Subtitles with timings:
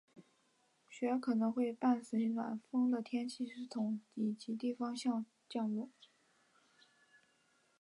[0.89, 5.91] 雪可能会伴随着暖锋的天气系统里向极地方向降落。